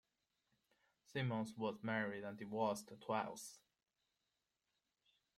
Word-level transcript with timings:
Simmons 1.05 1.53
was 1.55 1.83
married 1.83 2.23
and 2.23 2.35
divorced 2.35 2.91
twice. 3.01 3.59